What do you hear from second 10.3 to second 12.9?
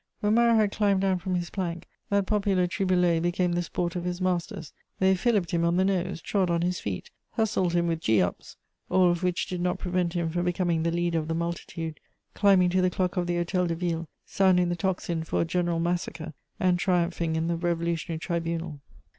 from becoming the leader of the multitude, climbing to the